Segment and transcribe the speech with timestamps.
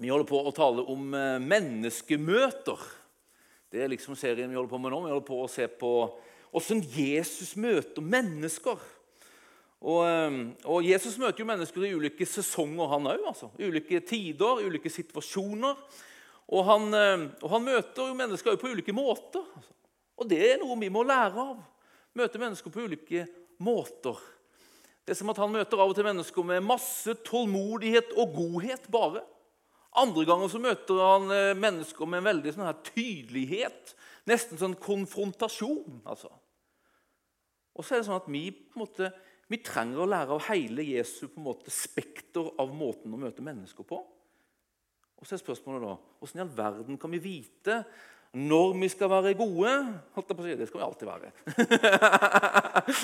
[0.00, 2.84] Vi holder på å tale om eh, menneskemøter.
[3.68, 5.00] Det er liksom serien vi holder på med nå.
[5.04, 5.90] Vi holder på å se på
[6.54, 8.78] hvordan Jesus møter mennesker.
[9.80, 13.26] Og, eh, og, Jesus møter jo mennesker i ulike sesonger, han òg.
[13.28, 13.50] Altså.
[13.60, 15.82] Ulike tider, ulike situasjoner.
[16.48, 19.44] Og han, eh, og han møter jo mennesker på ulike måter.
[19.44, 19.76] Altså.
[20.16, 21.58] Og det er noe vi må lære av.
[22.16, 23.26] Møte mennesker på ulike
[23.60, 24.16] måter.
[25.04, 28.88] Det er som at Han møter av og til mennesker med masse tålmodighet og godhet
[28.88, 29.26] bare.
[29.98, 33.94] Andre ganger så møter han eh, mennesker med en veldig sånn her tydelighet.
[34.30, 36.02] Nesten sånn konfrontasjon.
[36.04, 36.30] altså.
[37.74, 38.44] Og så er det sånn at vi,
[38.78, 39.10] måte,
[39.50, 43.44] vi trenger å lære av hele Jesu på en måte, spekter av måten å møte
[43.44, 43.98] mennesker på.
[45.20, 47.82] Og så er spørsmålet da, Hvordan i all verden kan vi vite
[48.30, 49.70] når vi skal være gode
[50.14, 51.30] holdt jeg på å si, Det skal vi alltid være.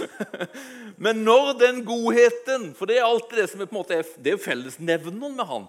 [1.04, 4.36] Men når den godheten For det er alltid det som er, på en måte, det
[4.36, 5.66] er fellesnevneren med han.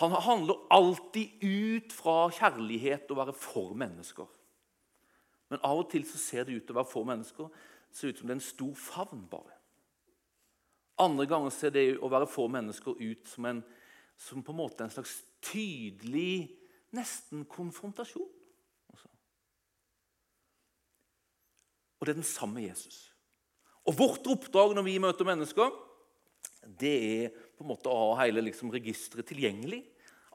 [0.00, 4.26] Han handler alltid ut fra kjærlighet og være for mennesker.
[5.52, 7.50] Men av og til så ser det ut til å være for mennesker.
[7.94, 9.54] Ser ut som det er en stor favn bare.
[11.04, 13.62] Andre ganger ser det å være for mennesker ut som en,
[14.18, 16.54] som på en måte en slags tydelig
[16.94, 18.30] nesten konfrontasjon.
[21.98, 22.98] Og det er den samme Jesus.
[23.88, 25.70] Og Vårt oppdrag når vi møter mennesker,
[26.64, 29.82] det er på en måte å ha hele liksom, registeret tilgjengelig.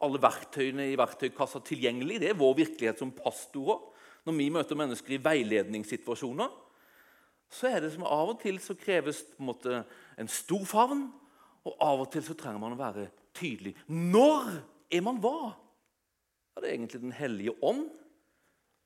[0.05, 2.22] Alle verktøyene i verktøykassa tilgjengelig.
[2.22, 3.81] Det er vår virkelighet som pastorer.
[4.28, 6.52] Når vi møter mennesker i veiledningssituasjoner,
[7.50, 9.80] så er det som av og til så kreves på en, måte,
[10.22, 11.08] en stor favn,
[11.66, 13.73] og av og til så trenger man å være tydelig.
[13.88, 14.52] Når
[14.94, 15.53] er man hva?
[16.53, 17.88] Ja, det er egentlig Den hellige ånd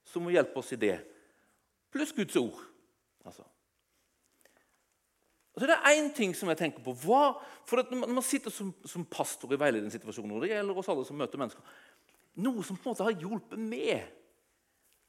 [0.07, 0.97] som må hjelpe oss i det,
[1.93, 2.59] pluss Guds ord.
[3.23, 3.45] Altså.
[5.53, 6.95] Og så er det én ting som jeg tenker på.
[7.03, 7.35] Hva,
[7.69, 11.41] for Når man sitter som, som pastor i veiledningssituasjoner, det gjelder oss alle som møter
[11.41, 11.61] mennesker,
[12.41, 14.07] noe som på en måte har hjulpet med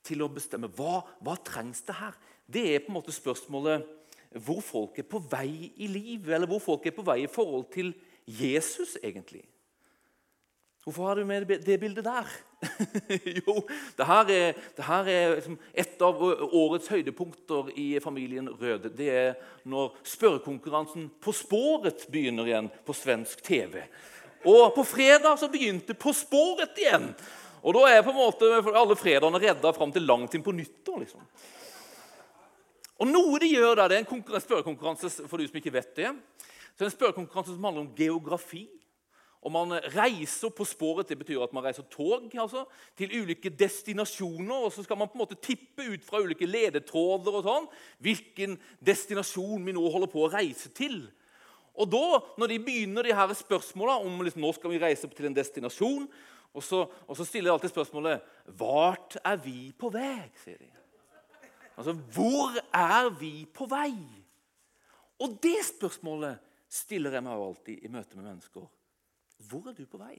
[0.04, 3.86] til å bestemme hva, hva trengs det her, det er på en måte spørsmålet
[4.44, 7.70] hvor folk er på vei i livet, eller hvor folk er på vei i forhold
[7.72, 7.94] til
[8.26, 9.44] Jesus, egentlig.
[10.84, 12.28] Hvorfor har du med det bildet der?
[13.40, 13.62] jo,
[13.96, 16.20] det her er, det her er liksom et av
[16.52, 18.90] årets høydepunkter i familien Røde.
[18.92, 19.30] Det er
[19.64, 23.80] når spørrekonkurransen På sporet begynner igjen på svensk TV.
[24.44, 27.08] Og på fredag så begynte På sporet igjen.
[27.64, 31.00] Og da er på en måte alle fredagene redda fram til langt inn på nyttår.
[31.00, 31.24] liksom.
[33.00, 36.12] Og noe de gjør der, Det er en spørrekonkurranse for du som ikke vet det.
[36.76, 38.68] Så det er en spørrekonkurranse som handler om geografi.
[39.44, 41.10] Og man reiser på sporet.
[41.10, 42.64] Det betyr at man reiser tog altså,
[42.96, 44.64] til ulike destinasjoner.
[44.66, 47.68] og Så skal man på en måte tippe ut fra ulike ledetråder og sånn,
[48.04, 51.02] hvilken destinasjon vi nå holder på å reise til.
[51.74, 55.28] Og da, når de begynner de her spørsmåla om liksom, nå skal vi reise til
[55.28, 56.06] en destinasjon,
[56.54, 60.70] og så, og så stiller de alltid spørsmålet 'Vart er vi på vei?' sier de.
[61.76, 63.94] Altså, hvor er vi på vei?
[65.18, 66.38] Og det spørsmålet
[66.70, 68.68] stiller jeg meg alltid i møte med mennesker.
[69.36, 70.18] Hvor er du på vei?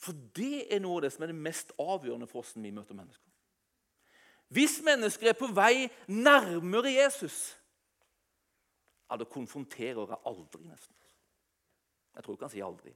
[0.00, 2.98] For det er noe av det som er det mest avgjørende for hvordan vi møter
[2.98, 3.30] mennesker.
[4.54, 7.54] Hvis mennesker er på vei nærmere Jesus,
[9.08, 10.94] ja, da konfronterer jeg aldri, nesten.
[12.14, 12.92] Jeg tror ikke han sier aldri.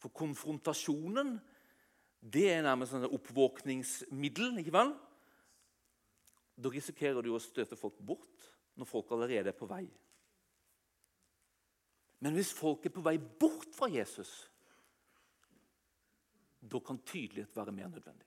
[0.00, 1.34] For konfrontasjonen
[2.20, 4.58] det er nærmest et oppvåkningsmiddel.
[4.60, 4.92] ikke vel?
[6.60, 9.86] Da risikerer du å støte folk bort når folk allerede er på vei.
[12.20, 14.50] Men hvis folk er på vei bort fra Jesus,
[16.60, 18.26] da kan tydelighet være mer nødvendig.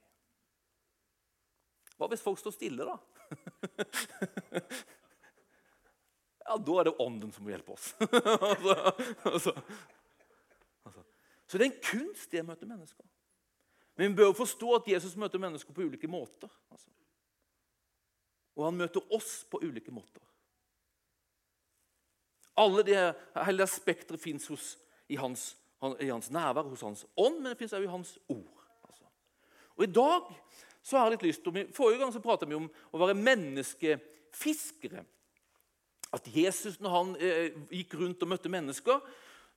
[1.94, 2.96] Hva hvis folk står stille, da?
[6.48, 7.92] ja, da er det ånden som må hjelpe oss.
[8.00, 8.74] altså,
[9.30, 9.54] altså,
[10.82, 11.04] altså.
[11.46, 13.06] Så det er en kunst det å møte mennesker.
[13.94, 16.50] Men vi bør forstå at Jesus møter mennesker på ulike måter.
[16.74, 16.90] Altså.
[18.58, 20.22] Og han møter oss på ulike måter.
[22.56, 22.98] Alle de,
[23.46, 27.86] hele det spekteret fins i, i hans nærvær, hos hans ånd, men det fins også
[27.86, 28.68] i hans ord.
[28.86, 29.08] Altså.
[29.76, 30.30] Og I dag
[30.84, 35.04] så har jeg litt lyst til, Forrige gang så pratet vi om å være menneskefiskere.
[36.14, 39.00] At Jesus, når han eh, gikk rundt og møtte mennesker,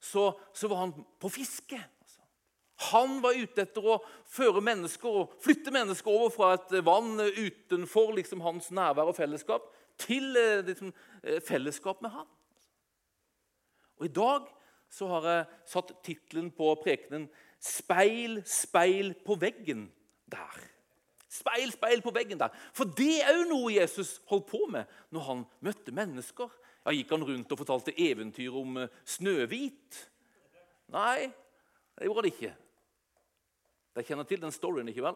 [0.01, 1.77] så, så var han på fiske.
[1.77, 2.23] Altså.
[2.93, 3.99] Han var ute etter å
[4.31, 9.69] føre mennesker og flytte mennesker over fra et vann utenfor liksom, hans nærvær og fellesskap
[10.01, 12.29] til eh, liksom, eh, fellesskap med han.
[13.97, 14.47] Og I dag
[14.89, 17.27] så har jeg satt tittelen på prekenen
[17.59, 19.87] 'Speil, speil på veggen
[20.29, 20.65] der'.
[21.27, 22.53] Speil, speil på veggen der.
[22.73, 26.51] For det er jo noe Jesus holdt på med når han møtte mennesker.
[26.85, 30.07] Ja, Gikk han rundt og fortalte eventyr om eh, Snøhvit?
[30.93, 31.33] Nei,
[31.97, 32.53] Det gjorde han ikke.
[33.95, 35.15] Dere kjenner til den storyen, ikke vel?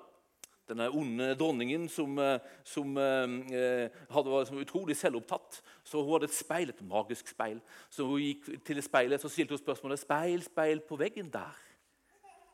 [0.71, 5.59] Denne onde dronningen som, eh, som eh, hadde, var utrolig selvopptatt.
[5.83, 7.59] Så Hun hadde et speil, et magisk speil.
[7.89, 11.59] Så hun gikk til speilet så stilte hun spørsmålet speil, speil på veggen der.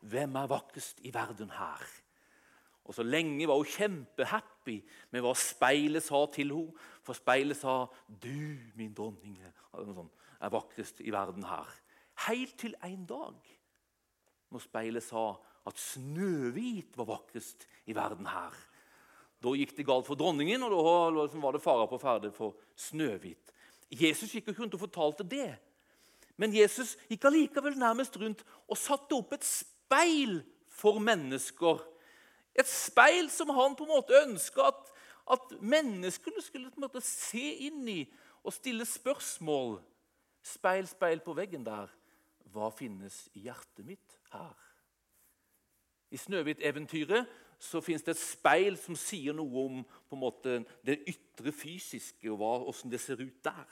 [0.02, 1.86] Hvem er vakrest i verden her?
[2.88, 4.80] Og Så lenge var hun kjempehappy
[5.12, 6.86] med hva speilet sa til henne.
[7.06, 9.38] For speilet sa 'Du, min dronning,
[10.40, 11.80] er vakrest i verden her'.
[12.26, 13.34] Helt til en dag
[14.50, 18.54] når speilet sa at Snøhvit var vakrest i verden her.
[19.38, 23.52] Da gikk det galt for dronningen, og da var det fara på ferde for Snøhvit.
[23.88, 25.52] Jesus gikk ikke rundt og fortalte det.
[26.38, 30.40] Men Jesus gikk allikevel nærmest rundt og satte opp et speil
[30.78, 31.82] for mennesker.
[32.58, 34.92] Et speil som han på en måte ønska at,
[35.34, 38.00] at menneskene skulle på en måte se inn i
[38.44, 39.78] og stille spørsmål.
[40.42, 41.90] Speil, speil på veggen der.
[42.48, 44.67] Hva finnes i hjertet mitt her?
[46.10, 47.26] I Snøhvit-eventyret
[47.58, 52.30] så fins det et speil som sier noe om på en måte, det ytre fysiske
[52.32, 53.66] og åssen det ser ut der.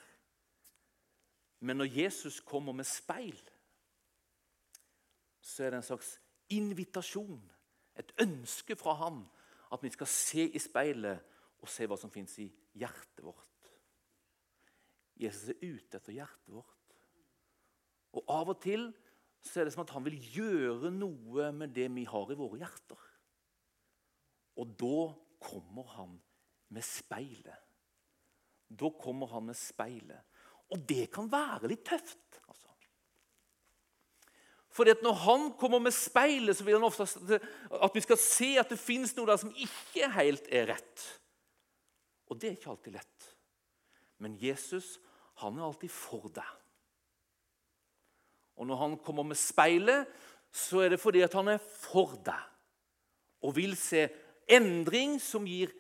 [1.60, 3.38] Men når Jesus kommer med speil,
[5.40, 6.16] så er det en slags
[6.52, 7.40] invitasjon,
[7.96, 9.22] et ønske fra ham,
[9.72, 11.22] at vi skal se i speilet
[11.62, 12.46] og se hva som fins i
[12.76, 13.70] hjertet vårt.
[15.16, 16.96] Jesus er ute etter hjertet vårt.
[18.16, 18.90] Og av og til
[19.44, 22.60] så er det som at han vil gjøre noe med det vi har i våre
[22.60, 23.02] hjerter.
[24.56, 25.00] Og da
[25.42, 26.16] kommer han
[26.74, 27.62] med speilet.
[28.66, 30.24] Da kommer han med speilet.
[30.74, 32.40] Og det kan være litt tøft.
[32.48, 32.72] altså.
[34.76, 37.06] Fordi at Når han kommer med speilet, så vil han ofte
[37.70, 41.06] at vi skal se at det fins noe der som ikke helt er rett.
[42.26, 43.32] Og det er ikke alltid lett.
[44.18, 44.96] Men Jesus
[45.42, 46.48] han er alltid for deg.
[48.56, 50.06] Og når han kommer med speilet,
[50.52, 52.52] så er det fordi at han er for deg
[53.44, 54.06] og vil se
[54.48, 55.70] endring som gir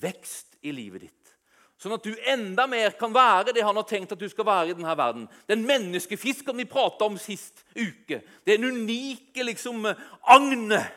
[0.00, 1.34] vekst i livet ditt.
[1.78, 4.70] Sånn at du enda mer kan være det han har tenkt at du skal være
[4.70, 5.26] i denne verden.
[5.50, 8.22] Den menneskefiskeren vi prata om sist uke.
[8.46, 9.84] Det Den unike liksom,
[10.22, 10.94] agnet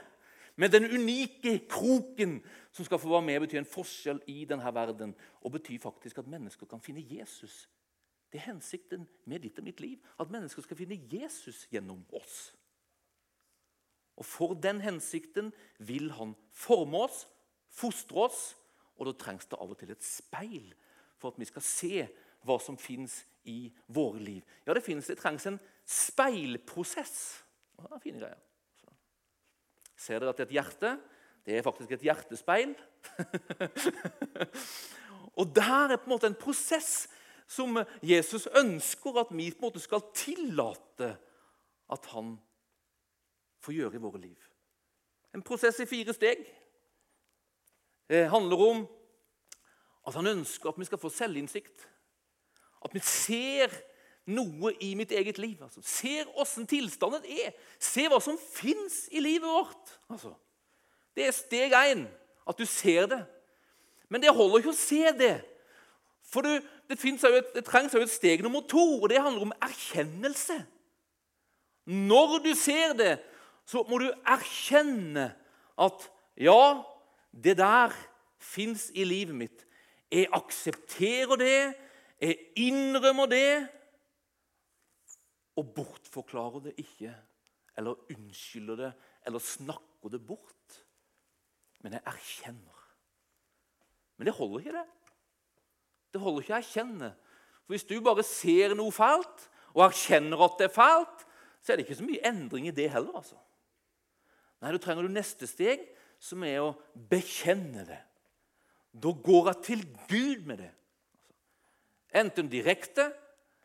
[0.56, 2.40] med den unike kroken
[2.72, 5.16] som skal få være med og bety en forskjell i denne verden.
[5.42, 7.68] Og betyr faktisk at mennesker kan finne Jesus
[8.32, 10.00] det er hensikten med ditt og mitt liv.
[10.20, 12.52] At mennesker skal finne Jesus gjennom oss.
[14.18, 17.28] Og For den hensikten vil han forme oss,
[17.70, 18.42] fostre oss,
[18.98, 20.74] og da trengs det av og til et speil
[21.18, 22.08] for at vi skal se
[22.46, 24.42] hva som fins i våre liv.
[24.66, 27.44] Ja, det, finnes, det trengs en speilprosess.
[27.78, 28.42] Det er fine greier.
[28.82, 28.92] Så.
[29.96, 30.98] Ser dere at det er et hjerte?
[31.48, 32.74] Det er faktisk et hjertespeil.
[35.40, 37.06] og der er på en måte en prosess
[37.48, 41.14] som Jesus ønsker at vi på en måte skal tillate
[41.88, 42.36] at han
[43.64, 44.48] får gjøre i våre liv.
[45.36, 46.44] En prosess i fire steg.
[48.08, 48.86] Det handler om
[50.08, 51.88] at han ønsker at vi skal få selvinnsikt.
[52.84, 53.72] At vi ser
[54.28, 55.60] noe i mitt eget liv.
[55.64, 57.56] Altså, ser åssen tilstanden er.
[57.80, 59.98] Se hva som fins i livet vårt.
[60.12, 60.34] Altså,
[61.16, 62.06] det er steg én.
[62.48, 63.22] At du ser det.
[64.08, 65.36] Men det holder ikke å se det.
[66.28, 69.56] For du, det, et, det trengs jo et steg nummer to, og det handler om
[69.62, 70.58] erkjennelse.
[71.88, 73.14] Når du ser det,
[73.68, 75.30] så må du erkjenne
[75.78, 76.08] at
[76.40, 76.84] ja,
[77.32, 77.96] det der
[78.40, 79.66] fins i livet mitt.
[80.12, 81.60] Jeg aksepterer det,
[82.22, 83.68] jeg innrømmer det,
[85.58, 87.14] og bortforklarer det ikke.
[87.78, 88.92] Eller unnskylder det,
[89.26, 90.80] eller snakker det bort.
[91.84, 92.84] Men jeg erkjenner.
[94.18, 94.86] Men det holder ikke, det.
[96.14, 97.12] Det holder ikke å erkjenne.
[97.66, 101.26] For Hvis du bare ser noe fælt og erkjenner at det er fælt,
[101.62, 103.16] så er det ikke så mye endring i det heller.
[103.20, 103.36] altså.
[104.62, 105.84] Nei, Da trenger du neste steg,
[106.20, 106.76] som er å
[107.10, 108.00] bekjenne det.
[108.94, 110.72] Da går jeg til Gud med det.
[112.16, 113.12] Enten direkte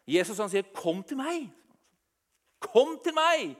[0.06, 1.50] Jesus han sier, 'Kom til meg'.
[2.60, 3.56] Kom til meg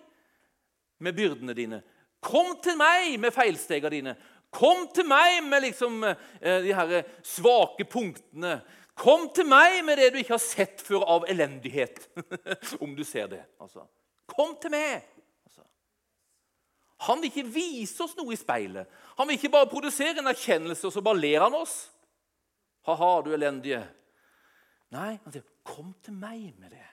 [0.99, 1.83] med byrdene dine.
[2.21, 4.17] Kom til meg med feilstegene dine.
[4.52, 8.59] Kom til meg med liksom, eh, de her svake punktene.
[8.99, 12.04] Kom til meg med det du ikke har sett før av elendighet.
[12.85, 13.40] Om du ser det.
[13.62, 13.87] Altså.
[14.28, 15.06] Kom til meg!
[15.49, 15.64] Altså.
[17.09, 18.92] Han vil ikke vise oss noe i speilet.
[19.16, 21.76] Han vil ikke bare produsere en erkjennelse, og så bare ler han oss.
[22.87, 23.80] Ha-ha, du elendige.
[24.92, 26.90] Nei, han sier, 'Kom til meg med det.'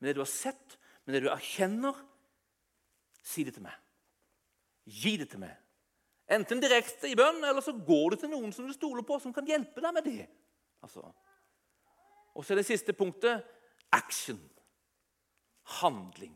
[0.00, 1.94] Med det du har sett, med det du erkjenner.
[3.22, 3.76] Si det til meg.
[4.82, 5.61] Gi det til meg.
[6.32, 9.34] Enten direkte i bønn, eller så går du til noen som du stoler på, som
[9.36, 10.26] kan hjelpe deg med det.
[10.84, 11.04] Altså.
[12.32, 13.44] Og så er det siste punktet
[13.92, 14.40] action.
[15.82, 16.34] Handling.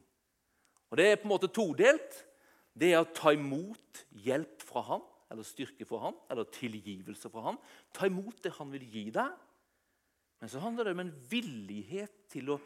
[0.91, 2.23] Og Det er på en måte todelt.
[2.77, 7.49] Det er å ta imot hjelp fra han, eller styrke fra han, eller tilgivelse fra
[7.49, 7.59] han.
[7.97, 9.33] Ta imot det han vil gi deg.
[10.41, 12.59] Men så handler det om en villighet til å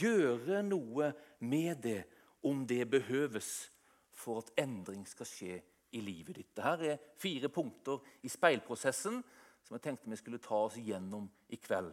[0.00, 1.12] gjøre noe
[1.44, 2.00] med det
[2.48, 3.68] om det behøves
[4.16, 5.58] for at endring skal skje
[5.92, 6.50] i livet ditt.
[6.56, 9.22] Dette er fire punkter i speilprosessen
[9.64, 11.92] som jeg tenkte vi skulle ta oss gjennom i kveld.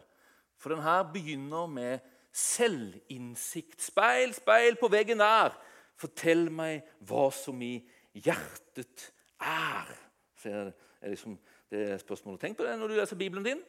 [0.56, 2.04] For denne begynner med
[2.36, 3.82] selvinnsikt.
[3.84, 5.56] Speil, speil på veggen der.
[5.96, 7.74] Fortell meg hva som i
[8.16, 9.10] hjertet
[9.40, 9.92] er.
[10.40, 10.74] Så er det,
[11.12, 11.36] liksom,
[11.72, 12.40] det er spørsmålet.
[12.40, 13.62] Tenk på det når du leser Bibelen din.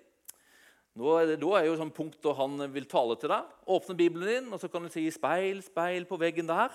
[0.98, 3.50] Nå er det, da er jo sånn punkt da han vil tale til deg.
[3.70, 6.74] Åpne Bibelen din, og så kan du si 'speil, speil på veggen der'.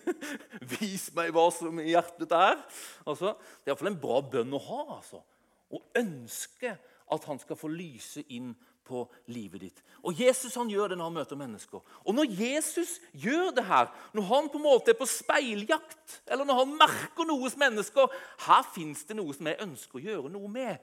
[0.76, 2.60] Vis meg hva som i hjertet er.
[3.02, 4.82] Altså, det er iallfall en bra bønn å ha.
[5.00, 5.22] altså.
[5.70, 6.76] Å ønske
[7.10, 8.54] at han skal få lyse inn
[8.86, 9.82] på livet ditt.
[10.06, 11.82] Og Jesus han gjør det når han møter mennesker.
[12.06, 16.46] Og når Jesus gjør det her, når han på en måte er på speiljakt, eller
[16.46, 18.10] når han merker noe hos mennesker
[18.46, 20.78] Her fins det noe som jeg ønsker å gjøre noe med.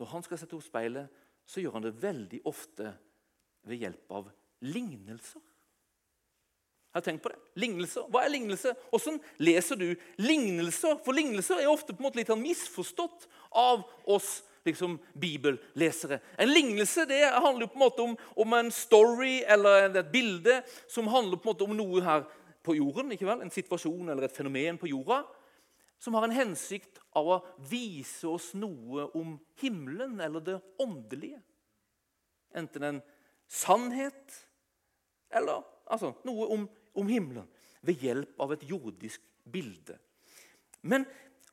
[0.00, 1.12] Når han skal sette opp speilet,
[1.44, 2.94] så gjør han det veldig ofte
[3.68, 4.30] ved hjelp av
[4.64, 5.42] lignelser.
[6.94, 7.38] Har tenkt på det?
[7.60, 8.06] Lignelser.
[8.10, 8.72] Hva er lignelse?
[8.90, 10.96] Hvordan leser du lignelser?
[11.04, 13.28] For lignelser er ofte på en måte litt misforstått
[13.60, 16.18] av oss liksom, bibellesere.
[16.40, 21.12] En lignelse det handler på en måte om, om, en story eller et bilde som
[21.12, 22.26] handler på en måte om noe her
[22.66, 23.12] på jorden.
[23.14, 23.44] ikke vel?
[23.44, 25.22] En situasjon eller et fenomen på jorda
[26.00, 27.38] som har en hensikt av å
[27.70, 31.40] vise oss noe om himmelen eller det åndelige.
[32.56, 33.00] Enten en
[33.50, 34.36] sannhet
[35.30, 37.46] eller altså, noe om, om himmelen
[37.86, 39.98] ved hjelp av et jordisk bilde.
[40.80, 41.04] Men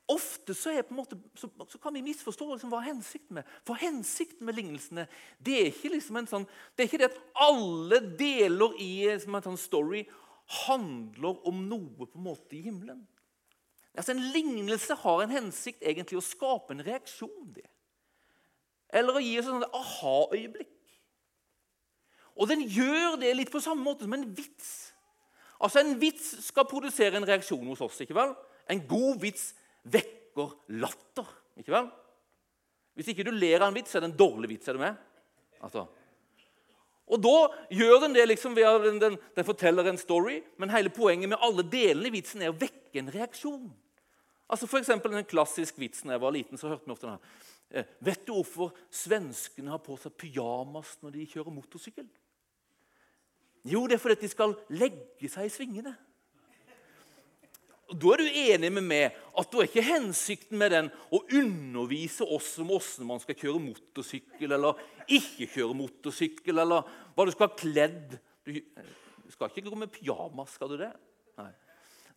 [0.07, 4.55] Ofte så, måte, så, så, kan vi misforstå liksom hva hensikten med For hensikten med
[4.55, 5.03] lignelsene
[5.43, 9.19] det er ikke liksom en sånn, det er ikke det at alle deler i en
[9.43, 10.05] sånn story
[10.63, 13.03] handler om noe på en måte i himmelen.
[13.97, 17.53] Altså En lignelse har en hensikt egentlig å skape en reaksjon.
[17.55, 17.65] det.
[18.93, 20.75] Eller å gi oss et aha-øyeblikk.
[22.37, 24.93] Og den gjør det litt på samme måte som en vits.
[25.57, 28.01] Altså En vits skal produsere en reaksjon hos oss.
[28.01, 28.35] ikke vel?
[28.69, 31.25] En god vits vekker latter.
[31.57, 31.89] Ikke vel?
[32.93, 34.67] Hvis ikke du ler av en vits, er det en dårlig vits.
[34.67, 34.95] er du med?
[35.61, 35.87] Altså.
[37.07, 37.35] Og da
[37.71, 41.29] gjør den det liksom ved at den, den, den, forteller en story, men hele poenget
[41.29, 43.69] med alle delene i vitsen er å vekke en reaksjon.
[44.47, 47.35] Altså for eksempel, den klassiske vitsen da jeg var liten, så hørte vi ofte denne.
[47.67, 52.07] Eh, vet du hvorfor svenskene har på seg pyjamas når de kjører motorsykkel?
[53.67, 55.91] Jo, det er fordi de skal legge seg i svingene.
[57.87, 62.25] Da er du enig med meg at da er ikke hensikten med den å undervise
[62.35, 67.47] oss om hvordan man skal kjøre motorsykkel eller ikke kjøre motorsykkel, eller hva du skal
[67.47, 68.17] ha kledd.
[68.43, 70.91] Du skal ikke gå med pyjamas, skal du det?
[71.39, 71.51] Nei.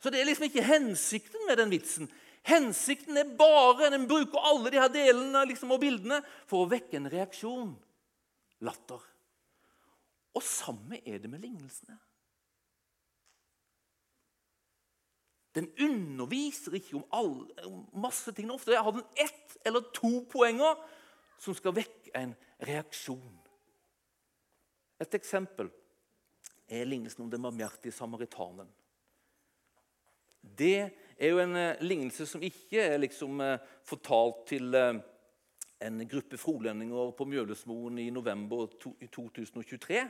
[0.00, 2.08] Så det er liksom ikke hensikten med den vitsen.
[2.48, 6.96] Hensikten er bare Den bruker alle de her delene liksom, og bildene for å vekke
[6.96, 7.74] en reaksjon.
[8.64, 9.02] Latter.
[10.36, 11.98] Og samme er det med lignelsene.
[15.54, 18.50] Den underviser ikke om, alle, om masse ting.
[18.54, 20.78] Ofte har den ett eller to poenger
[21.40, 22.36] som skal vekke en
[22.68, 23.40] reaksjon.
[25.00, 25.70] Et eksempel
[26.70, 28.70] er lignelsen om den barmhjertige samaritaneren.
[30.42, 34.96] Det er jo en uh, lignelse som ikke er liksom, uh, fortalt til uh,
[35.80, 40.04] en gruppe frolendinger på Mjølesmoen i november 2023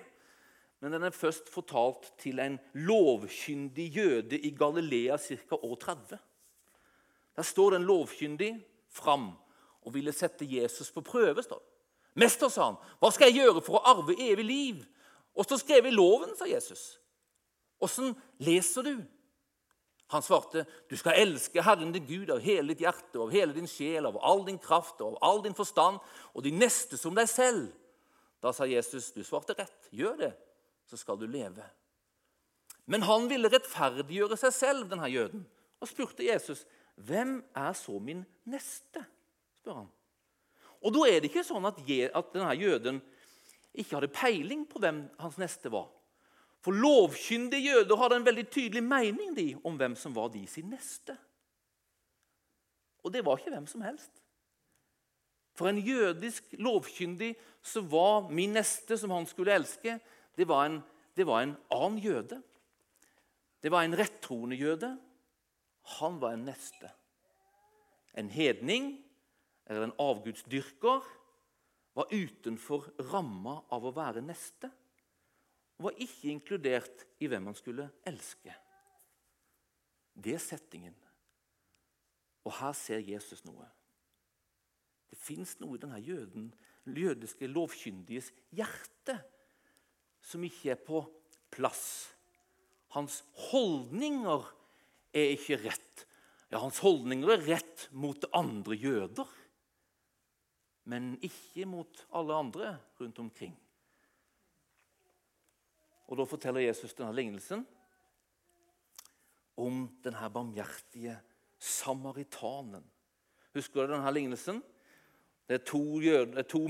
[0.80, 5.54] men den er først fortalt til en lovkyndig jøde i Galilea ca.
[5.54, 6.18] år 30.
[7.36, 8.54] Der står den lovkyndig
[8.88, 9.32] fram
[9.82, 11.42] og ville sette Jesus på prøve.
[11.42, 11.62] står
[12.14, 14.80] Mester, sa han, hva skal jeg gjøre for å arve evig liv?
[15.36, 16.98] Og så skrev i loven, sa Jesus.
[17.80, 18.94] Åssen leser du?
[20.10, 23.68] Han svarte, du skal elske Herren din Gud av hele ditt hjerte, av hele din
[23.70, 26.00] sjel, av all din kraft og av all din forstand,
[26.34, 27.68] og de neste som deg selv.
[28.42, 29.86] Da sa Jesus, du svarte rett.
[29.94, 30.32] Gjør det,
[30.90, 31.62] så skal du leve.
[32.90, 35.46] Men han ville rettferdiggjøre seg selv, denne jøden,
[35.80, 39.06] og spurte Jesus, 'Hvem er så min neste?'
[39.60, 39.88] spør han.
[40.82, 41.76] Og Da er det ikke sånn at,
[42.32, 43.00] denne jøden
[43.74, 45.88] ikke hadde peiling på hvem hans neste var.
[46.60, 50.68] For lovkyndige jøder hadde en veldig tydelig mening de, om hvem som var de sin
[50.72, 51.16] neste.
[53.00, 54.20] Og det var ikke hvem som helst.
[55.56, 59.98] For en jødisk lovkyndig så var min neste, som han skulle elske,
[60.36, 60.78] det var en,
[61.16, 62.40] det var en annen jøde.
[63.60, 64.94] Det var en rettroende jøde.
[66.00, 66.88] Han var en neste.
[68.16, 68.94] En hedning
[69.66, 71.08] eller en avgudsdyrker
[71.94, 74.70] var utenfor ramma av å være neste.
[75.80, 78.52] Og var ikke inkludert i hvem han skulle elske.
[80.12, 80.96] Det er settingen.
[82.44, 83.64] Og her ser Jesus noe.
[85.08, 86.50] Det fins noe i denne jøden,
[86.84, 89.16] jødiske lovkyndiges hjerte
[90.20, 91.00] som ikke er på
[91.48, 92.12] plass.
[92.92, 94.44] Hans holdninger
[95.16, 96.04] er ikke rett.
[96.52, 99.32] Ja, Hans holdninger er rett mot andre jøder,
[100.84, 103.56] men ikke mot alle andre rundt omkring.
[106.10, 107.62] Og Da forteller Jesus denne lignelsen
[109.60, 111.14] om denne barmhjertige
[111.60, 112.82] samaritanen.
[113.54, 114.58] Husker du denne lignelsen?
[115.50, 116.60] Det er, to, det, er to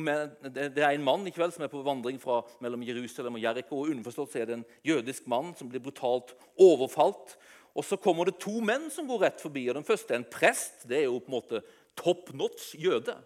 [0.57, 3.83] det er en mann vel, som er på vandring fra, mellom Jerusalem og Jeriko.
[3.83, 7.37] og Underforstått er det en jødisk mann som blir brutalt overfalt.
[7.77, 9.69] Og Så kommer det to menn som går rett forbi.
[9.69, 10.89] og Den første er en prest.
[10.89, 11.61] Det er jo på en måte
[11.97, 13.19] top notch jøde.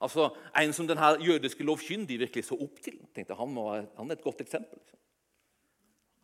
[0.00, 0.28] Altså,
[0.60, 2.98] En som denne jødiske lovkyndige virkelig så opp til.
[3.14, 4.78] tenkte Han, må, han er et godt eksempel.
[4.78, 4.98] Liksom.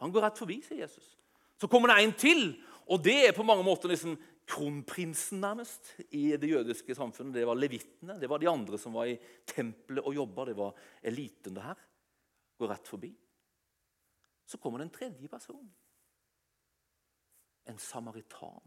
[0.02, 1.16] Han går rett forbi, sier Jesus.
[1.60, 2.40] Så kommer det en til,
[2.90, 4.16] og det er på mange måter liksom
[4.50, 7.36] kronprinsen nærmest i det jødiske samfunnet.
[7.36, 10.48] Det var levittene, det var de andre som var i tempelet og jobba.
[10.50, 10.74] Det var
[11.06, 11.84] eliten det her.
[12.58, 13.12] Går rett forbi.
[14.44, 15.64] Så kommer det en tredje person.
[17.70, 18.60] En samaritan.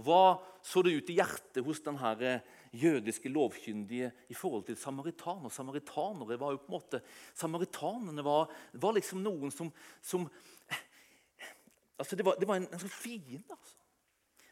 [0.00, 2.36] Hva så det ut i hjertet hos denne
[2.72, 5.52] jødiske lovkyndige i forhold til samaritaner?
[5.52, 7.02] Samaritanere var jo på en måte,
[7.34, 9.72] Samaritanene var, var liksom noen som,
[10.02, 10.28] som
[11.98, 13.44] altså det, var, det var en, en sånn fiende.
[13.48, 13.76] altså.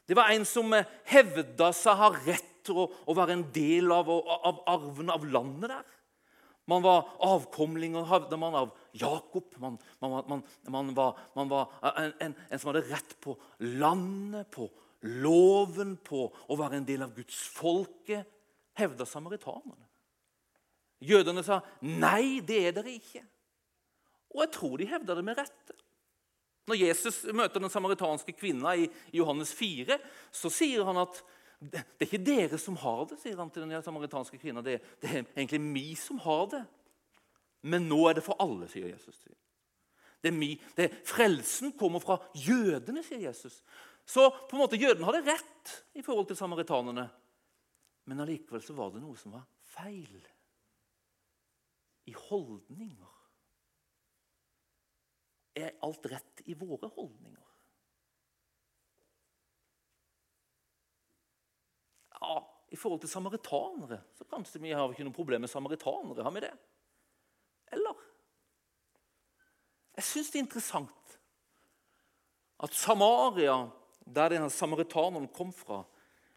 [0.08, 3.92] Det var en som eh, hevda seg ha rett til å, å, være en del
[3.92, 5.94] av, av, arven av landet der.
[6.68, 9.54] Man var avkomlinger hevda man av Jakob.
[9.60, 13.36] Man, man, man, man var, var en, en, en, som hadde rett på
[13.80, 14.68] landet, på
[15.02, 18.24] loven, på å være en del av Guds folke,
[18.78, 19.86] hevda samaritanerne.
[20.98, 23.22] Jødene sa nei, det er dere ikke.
[24.34, 25.76] Og jeg tror de hevda det med rette.
[26.68, 29.96] Når Jesus møter den samaritanske kvinna i Johannes 4,
[30.34, 31.22] så sier han at
[31.58, 34.62] det er ikke dere som har det, sier han til den samaritanske kvinna.
[34.62, 36.62] Det, det, er egentlig vi som har det.
[37.66, 39.16] Men nå er det for alle, sier Jesus.
[40.22, 43.62] Det er mi, det, frelsen kommer fra jødene, sier Jesus.
[44.08, 47.04] Så på en måte jødene hadde rett i forhold til samaritanene.
[48.08, 50.16] Men allikevel så var det noe som var feil.
[52.08, 53.16] I holdninger
[55.60, 57.44] er alt rett i våre holdninger?
[62.18, 62.38] Ja,
[62.72, 66.24] I forhold til samaritanere så kanskje vi har ikke noe problem med samaritanere.
[66.24, 66.54] Har vi det?
[67.76, 68.06] Eller?
[69.98, 71.18] Jeg syns det er interessant
[72.58, 73.54] at Samaria,
[74.08, 75.82] der denne samaritaneren kom fra,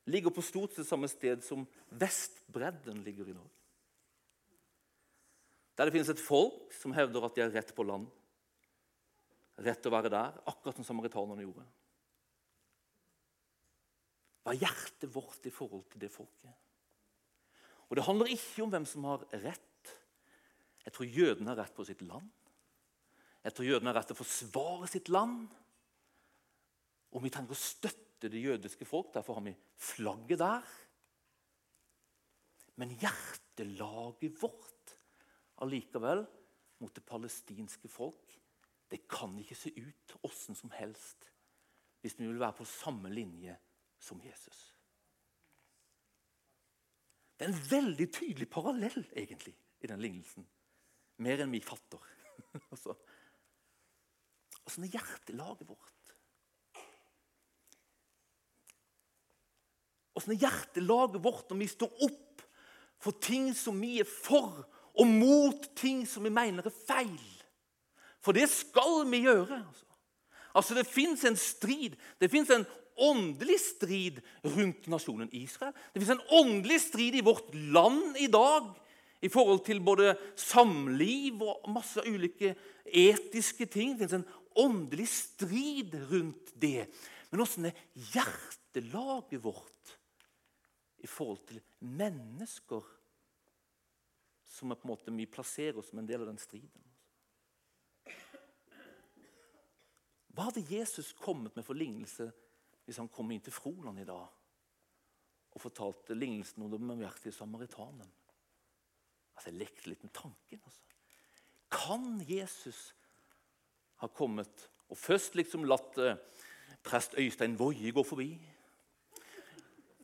[0.10, 3.58] ligger på stort sett samme sted som Vestbredden ligger i Norge.
[5.78, 8.10] Der det finnes et folk som hevder at de har rett på land
[9.62, 11.66] rett til å være der, akkurat som samaritanerne gjorde.
[14.42, 16.54] Hva er hjertet vårt i forhold til det folket?
[17.90, 19.92] Og Det handler ikke om hvem som har rett.
[20.86, 22.30] Jeg tror jødene har rett på sitt land.
[23.44, 25.52] Jeg tror jødene har rett til å forsvare sitt land.
[27.12, 29.12] Og vi trenger å støtte det jødiske folk.
[29.14, 30.76] Derfor har vi flagget der.
[32.80, 34.96] Men hjertelaget vårt
[35.62, 36.24] allikevel
[36.82, 38.38] mot det palestinske folk
[38.92, 41.30] det kan ikke se ut åssen som helst
[42.02, 43.54] hvis vi vil være på samme linje
[44.02, 44.60] som Jesus.
[47.38, 50.46] Det er en veldig tydelig parallell egentlig, i den lignelsen.
[51.22, 52.02] Mer enn vi fatter.
[52.74, 52.98] altså,
[54.66, 56.01] Åssen er hjertelaget vårt?
[60.18, 62.44] Åssen er hjertelaget vårt når vi står opp
[63.02, 64.64] for ting som vi er for,
[65.00, 67.30] og mot ting som vi mener er feil?
[68.22, 69.62] For det skal vi gjøre.
[69.64, 69.88] Altså,
[70.54, 71.96] altså Det fins en strid.
[72.20, 72.68] Det fins en
[73.02, 75.74] åndelig strid rundt nasjonen Israel.
[75.94, 78.70] Det fins en åndelig strid i vårt land i dag
[79.22, 82.54] i forhold til både samliv og masse ulike
[82.86, 83.96] etiske ting.
[83.96, 86.86] Det fins en åndelig strid rundt det.
[87.32, 89.98] Men åssen er hjertelaget vårt
[91.02, 92.86] i forhold til mennesker
[94.52, 96.88] som på en måte vi plasserer oss som en del av den striden?
[100.32, 102.30] Hva hadde Jesus kommet med for lignelse
[102.86, 104.28] hvis han kom inn til Froland i dag
[105.52, 108.08] og fortalte lignelsen om den barmhjertige samaritanen?
[109.36, 110.62] Altså, jeg lekte litt med tanken.
[110.64, 110.82] Altså.
[111.72, 112.92] Kan Jesus
[114.02, 116.18] ha kommet og først liksom latt eh,
[116.84, 118.34] prest Øystein Woie gå forbi?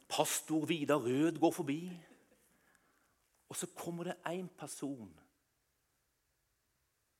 [0.08, 1.82] Pastor Vidar Rød går forbi?
[3.50, 5.12] Og så kommer det én person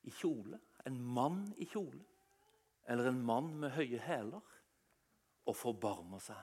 [0.04, 2.00] i kjole, en mann i kjole,
[2.88, 4.44] eller en mann med høye hæler,
[5.48, 6.40] og forbarmer seg.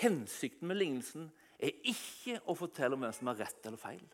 [0.00, 1.28] Hensikten med lignelsen
[1.60, 4.06] er ikke å fortelle om hvem som har rett eller feil.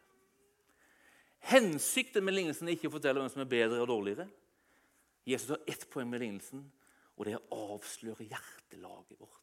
[1.47, 4.27] Hensikten med lignelsen er ikke å fortelle hvem som er bedre og dårligere.
[5.27, 6.65] Jesus har ett poeng med lignelsen,
[7.17, 9.43] og det er å avsløre hjertelaget vårt.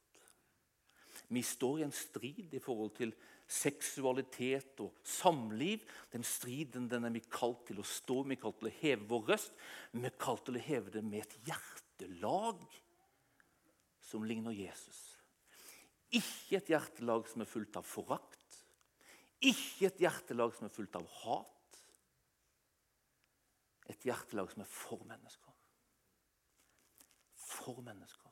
[1.33, 3.13] Vi står i en strid i forhold til
[3.49, 5.83] seksualitet og samliv.
[6.13, 9.09] Den striden den er vi kalt til å stå vi er kalt til å heve
[9.09, 9.57] vår røst.
[9.93, 12.61] Vi er kalt til å heve det med et hjertelag
[14.03, 15.01] som ligner Jesus.
[16.13, 18.59] Ikke et hjertelag som er fullt av forakt.
[19.43, 21.79] Ikke et hjertelag som er fullt av hat.
[23.89, 25.42] Et hjertelag som er for mennesker.
[27.63, 28.31] For mennesker.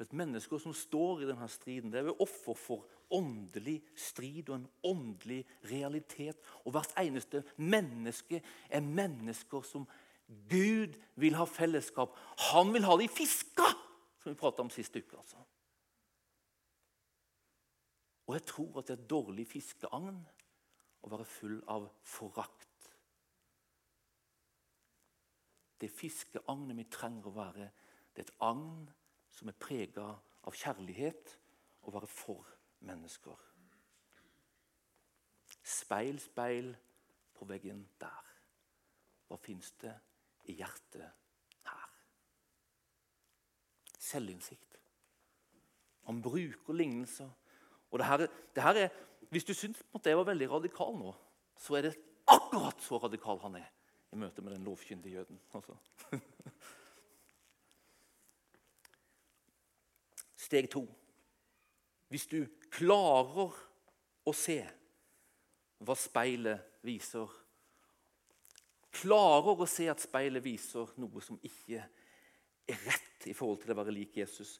[0.00, 4.68] Et menneske som står i denne striden, det er offer for åndelig strid og en
[4.88, 6.40] åndelig realitet.
[6.64, 9.84] Og hvert eneste menneske er mennesker som
[10.48, 12.16] Gud vil ha fellesskap.
[12.52, 13.66] Han vil ha de fiska,
[14.22, 15.16] som vi prata om sist uke.
[15.16, 15.36] altså.
[18.30, 20.20] Og jeg tror at det er et dårlig fiskeagn
[21.02, 22.69] å være full av forakt.
[25.80, 27.68] Det fiskeagnet vi trenger å være,
[28.12, 28.88] det er et agn
[29.32, 30.08] som er prega
[30.44, 31.36] av kjærlighet
[31.86, 32.50] og være for
[32.84, 33.46] mennesker.
[35.60, 36.74] Speil, speil
[37.36, 38.28] på veggen der.
[39.28, 39.94] Hva fins det
[40.50, 41.06] i hjertet
[41.70, 41.96] her?
[43.96, 44.80] Selvinnsikt.
[46.08, 47.30] Han bruker lignelser.
[47.90, 48.88] Og det her, det her er,
[49.30, 51.12] Hvis du syns jeg var veldig radikal nå,
[51.54, 53.68] så er det akkurat så radikal han er
[54.10, 55.40] i møte med den lovkyndige jøden.
[55.54, 55.74] Altså.
[60.46, 60.82] Steg to.
[62.10, 63.54] Hvis du klarer
[64.26, 64.58] å se
[65.80, 67.28] hva speilet viser
[68.90, 73.76] Klarer å se at speilet viser noe som ikke er rett i forhold til å
[73.78, 74.56] være lik Jesus.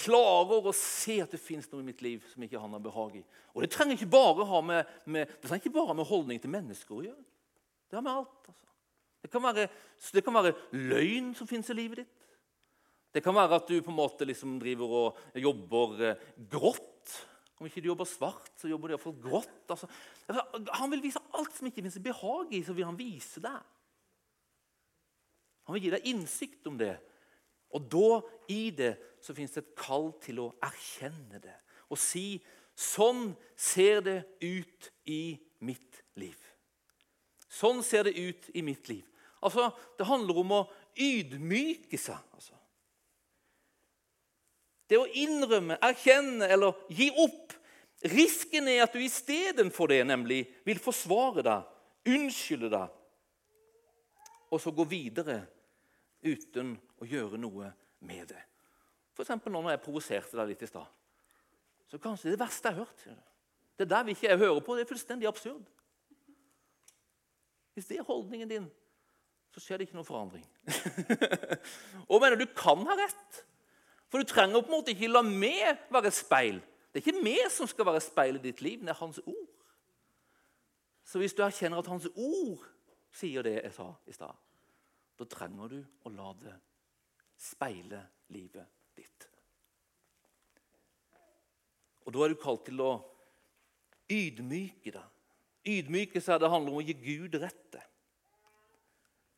[0.00, 3.18] Klarer å se at det fins noe i mitt liv som ikke han har behag
[3.20, 3.24] i.
[3.52, 6.96] Og Det trenger ikke bare ha med, med, trenger ikke bare med holdning til mennesker
[6.96, 7.26] å gjøre.
[7.86, 8.48] Det har med alt.
[8.50, 8.66] Altså.
[9.26, 9.66] Det, kan være,
[10.14, 12.26] det kan være løgn som fins i livet ditt.
[13.16, 17.14] Det kan være at du på en måte liksom driver og jobber eh, grått.
[17.56, 19.72] Om ikke du jobber svart, så jobber du iallfall grått.
[19.72, 19.88] Altså,
[20.76, 23.56] han vil vise alt som ikke finnes behag i, så vil han vise deg.
[25.66, 26.92] Han vil gi deg innsikt om det.
[27.74, 28.20] Og da,
[28.52, 28.92] i det,
[29.24, 31.56] så fins det et kall til å erkjenne det.
[31.90, 32.36] Og si
[32.76, 35.34] sånn ser det ut i
[35.64, 36.36] mitt liv.
[37.48, 39.08] Sånn ser det ut i mitt liv.
[39.42, 40.62] Altså, Det handler om å
[40.96, 42.18] ydmyke seg.
[42.34, 42.54] Altså.
[44.86, 47.54] Det å innrømme, erkjenne eller gi opp.
[48.06, 51.70] Risken er at du istedenfor det nemlig vil forsvare deg,
[52.06, 52.92] unnskylde deg,
[54.52, 55.40] og så gå videre
[56.22, 57.72] uten å gjøre noe
[58.06, 58.42] med det.
[59.16, 59.32] F.eks.
[59.48, 60.86] nå når jeg provoserte deg litt i stad.
[61.90, 63.24] Så kanskje det verste jeg har hørt.
[63.76, 64.76] Det der vil ikke jeg høre på.
[64.76, 65.64] Det er fullstendig absurd.
[67.74, 68.66] Hvis det er holdningen din,
[69.56, 70.42] så skjer det ikke noen forandring.
[72.12, 73.38] og mener du kan ha rett.
[74.12, 76.58] For du trenger på en måte ikke la meg være speil.
[76.92, 79.64] Det er ikke vi som skal være speil i ditt liv, det er Hans ord.
[81.08, 82.68] Så hvis du erkjenner at Hans ord
[83.16, 84.36] sier det jeg sa i stad,
[85.16, 86.52] da trenger du å la det
[87.40, 88.02] speile
[88.36, 88.68] livet
[89.00, 89.28] ditt.
[92.04, 92.92] Og Da er du kalt til å
[94.12, 95.12] ydmyke deg.
[95.66, 97.80] Ydmyke seg det handler om å gi Gud rett.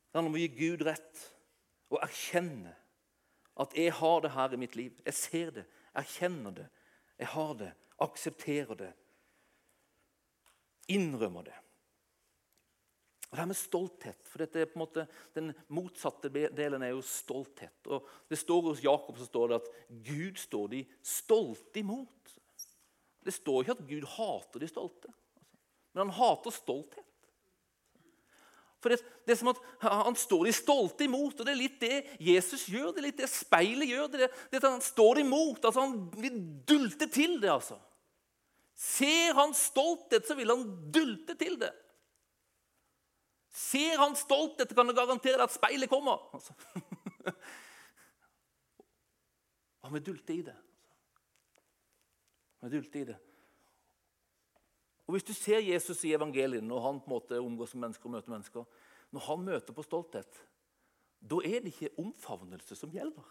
[0.09, 1.25] Det handler om å gi Gud rett
[1.93, 2.75] og erkjenne
[3.59, 4.99] at jeg har det her i mitt liv.
[5.05, 5.65] Jeg ser det,
[5.99, 6.67] erkjenner det,
[7.19, 7.71] jeg har det,
[8.05, 8.93] aksepterer det.
[10.95, 11.57] Innrømmer det.
[13.29, 16.95] Og Det her med stolthet, for dette er på en måte Den motsatte delen er
[16.95, 17.87] jo stolthet.
[17.87, 19.69] Og det står Hos Jakob så står det at
[20.07, 22.39] Gud står de stolte imot.
[23.25, 25.13] Det står ikke at Gud hater de stolte,
[25.93, 27.05] men han hater stolthet.
[28.79, 31.81] For det, det, er som at Han står de stolte imot, og det er litt
[31.83, 32.93] det Jesus gjør.
[32.95, 34.09] Det er litt det speilet gjør.
[34.15, 35.65] det, det at Han står imot.
[35.65, 36.39] altså Han vil
[36.69, 37.51] dulte til det.
[37.51, 37.79] altså.
[38.79, 40.63] Ser han stolthet, så vil han
[40.95, 41.73] dulte til det.
[43.59, 46.29] Ser han stolthet, kan du garantere at speilet kommer.
[46.37, 46.55] Altså.
[49.83, 50.55] Han vil dulte i det.
[52.61, 53.17] Han vil dulte i det.
[55.09, 58.11] Og Hvis du ser Jesus i evangeliet når han på en måte omgås med mennesker
[58.11, 58.65] og møter mennesker,
[59.17, 60.41] når han møter på stolthet,
[61.19, 63.31] da er det ikke omfavnelse som gjelder.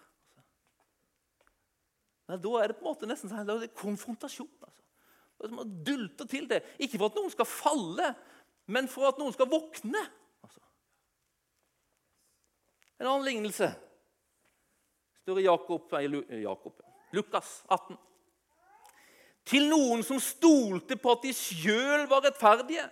[2.28, 4.50] Nei, Da er det på en måte nesten sånn, det er konfrontasjon.
[4.66, 4.84] Altså.
[5.46, 6.64] Som å dulte til det.
[6.82, 8.10] Ikke for at noen skal falle,
[8.74, 10.02] men for at noen skal våkne.
[10.44, 10.66] Altså.
[12.98, 13.70] En annen lignelse
[15.22, 15.94] står i Jakob,
[16.42, 18.02] Jakob, Lukas 18.
[19.48, 22.84] Til noen som stolte på at de sjøl var rettferdige,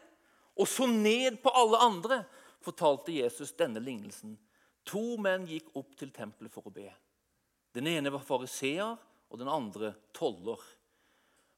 [0.56, 2.22] og så ned på alle andre,
[2.64, 4.38] fortalte Jesus denne lignelsen.
[4.88, 6.88] To menn gikk opp til tempelet for å be.
[7.76, 8.96] Den ene var fariseer,
[9.30, 10.62] og den andre toller.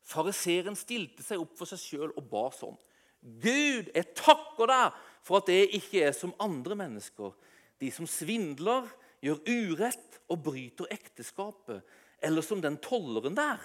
[0.07, 2.77] Fariseeren stilte seg opp for seg sjøl og ba sånn.
[3.21, 7.35] Gud, jeg takker deg for at jeg ikke er som andre mennesker,
[7.77, 8.87] de som svindler,
[9.21, 11.83] gjør urett og bryter ekteskapet,
[12.23, 13.61] eller som den tolleren der.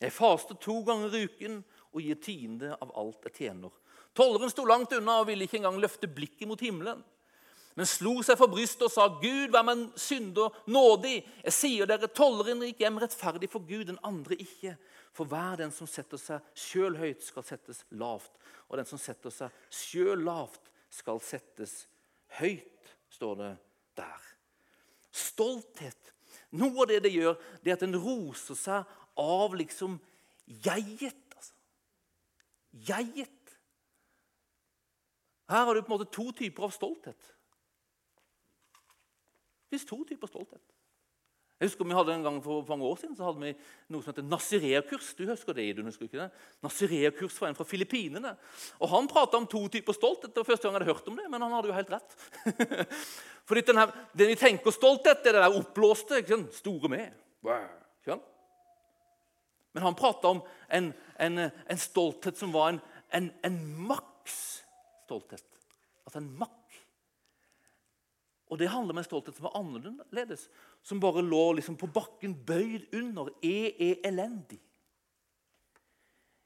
[0.00, 1.60] Jeg faster to ganger i uken
[1.92, 3.72] og gir tiende av alt jeg tjener.
[4.16, 7.02] Tolleren sto langt unna og ville ikke engang løfte blikket mot himmelen
[7.76, 12.08] men slo seg for brystet og sa, 'Gud, vær meg synder nådig.' 'Jeg sier dere,
[12.08, 14.78] tolleren gikk hjem rettferdig for Gud, den andre ikke.'
[15.12, 19.30] 'For hver den som setter seg sjøl høyt, skal settes lavt.' 'Og den som setter
[19.30, 21.84] seg sjøl lavt, skal settes
[22.40, 23.52] høyt', står det
[24.00, 24.24] der.
[25.12, 26.14] Stolthet.
[26.56, 29.98] Noe av det det gjør, det er at en roser seg av liksom
[30.46, 31.36] jeget.
[31.36, 31.54] Altså.
[32.70, 33.58] Jeget.
[35.48, 37.32] Her har du på en måte to typer av stolthet.
[39.66, 40.62] Det fins to typer stolthet.
[41.56, 43.52] Jeg husker vi hadde En gang for mange år siden så hadde vi
[43.88, 45.14] noe som heter Nazirea-kurs.
[45.16, 46.28] Du husker det, du husker ikke det?
[46.66, 48.34] Nazirea-kurs fra en fra Filippinene.
[48.76, 50.34] Og Han prata om to typer stolthet.
[50.34, 52.18] Det var første gang jeg hadde hørt om det, men han hadde jo helt rett.
[53.48, 56.20] Fordi denne, Det vi tenker stolthet, det er det der oppblåste.
[56.52, 57.16] Store med.
[57.42, 57.64] Wow.
[59.76, 60.38] Men han prata om
[60.72, 60.86] en,
[61.20, 62.78] en, en, stolthet som var en,
[63.12, 63.58] en, en
[63.90, 64.36] maks
[65.02, 65.44] stolthet.
[66.08, 66.78] Altså en makk.
[68.48, 70.46] og Det handler om en stolthet som var annerledes,
[70.80, 73.28] som bare lå liksom på bakken, bøyd under.
[73.44, 74.62] Jeg er elendig.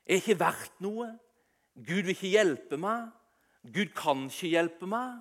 [0.02, 1.12] Jeg er ikke verdt noe.
[1.78, 3.12] Gud vil ikke hjelpe meg.
[3.62, 5.20] Gud kan ikke hjelpe meg.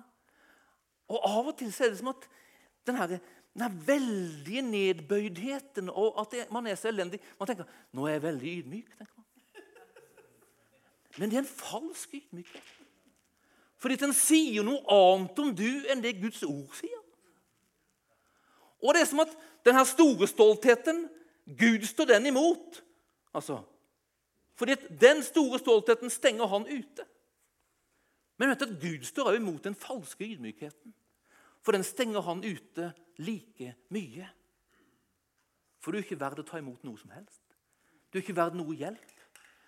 [1.14, 2.26] Og Av og til så er det som at
[2.90, 3.22] denne,
[3.54, 8.52] denne veldige nedbøydheten og at man er så elendig Man tenker nå er jeg veldig
[8.58, 8.92] ydmyk.
[8.98, 9.26] tenker man.
[11.18, 12.76] Men det er en falsk ydmykhet.
[13.80, 17.00] Fordi den sier noe annet om du enn det Guds ord sier.
[18.80, 19.32] Og det er som at
[19.66, 21.08] denne store stoltheten
[21.58, 22.82] Gud står den imot.
[23.34, 23.62] Altså,
[24.60, 27.06] fordi den store stoltheten stenger han ute.
[28.36, 30.94] Men vet du at Gud står også imot den falske ydmykheten.
[31.64, 34.26] For den stenger han ute like mye.
[35.80, 37.56] For du er ikke verdt å ta imot noe som helst.
[38.10, 39.16] Du er ikke verdt noe hjelp.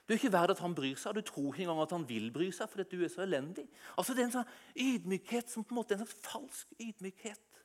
[0.03, 2.05] Du er ikke verdt at han bryr seg, og du tror ikke engang at han
[2.09, 3.69] vil bry seg fordi du er så elendig.
[3.97, 4.53] Altså Det er en sånn
[4.85, 7.63] ydmykhet som på en måte er en slags falsk ydmykhet.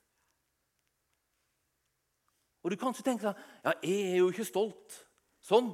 [2.62, 4.96] Og du kan ikke tenke deg ja, jeg er jo ikke stolt.
[5.44, 5.70] Sånn.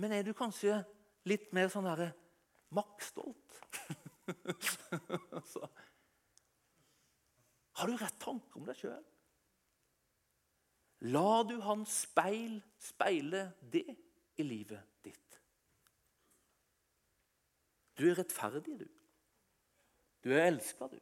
[0.00, 0.80] Men er du kanskje
[1.28, 2.12] litt mer sånn derre
[2.74, 3.60] maktstolt?
[5.34, 5.66] altså,
[7.80, 9.02] har du rett tanke om deg sjøl?
[11.10, 13.88] La du hans speil speile det?
[14.40, 15.38] i livet ditt.
[17.98, 18.88] Du er rettferdig, du.
[20.24, 20.98] Du er elska, du.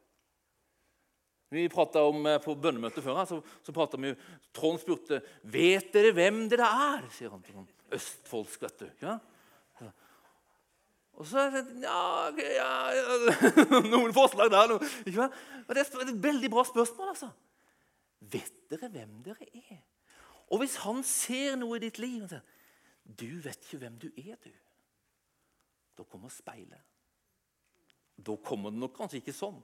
[1.54, 1.64] Vi
[2.04, 4.14] om, eh, På bønnemøtet før så, så vi,
[4.52, 7.08] Trond spurte vet dere hvem dere er.
[7.14, 8.62] sier han til noen østfoldsk.
[8.62, 8.90] vet du.
[9.00, 9.18] Ja?
[11.18, 11.48] Og så
[11.82, 12.00] ja,
[12.38, 13.16] ja, ja,
[13.92, 14.70] Noen forslag der.
[14.70, 15.26] Noe, ikke
[15.66, 17.08] Det er et veldig bra spørsmål.
[17.14, 17.30] altså.
[18.20, 19.80] Vet dere hvem dere er?
[20.48, 22.54] Og hvis han ser noe i ditt liv og sier,
[23.08, 24.52] du vet ikke hvem du er, du.
[25.98, 26.84] Da kommer speilet.
[28.18, 29.58] Da kommer det nok kanskje ikke sånn,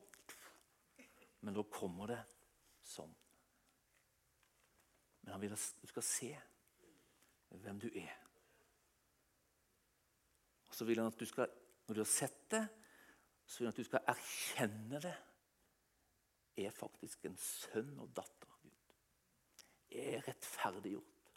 [1.43, 2.21] men da kommer det
[2.87, 3.11] sånn.
[5.25, 6.31] Men han vil at du skal se
[7.65, 8.24] hvem du er.
[10.75, 11.47] Og så vil han at du skal,
[11.87, 12.65] når du har sett det,
[13.47, 15.13] så vil han at du skal erkjenne det.
[16.57, 18.97] Jeg er faktisk en sønn og datter av Gud.
[19.95, 21.31] Jeg er rettferdiggjort.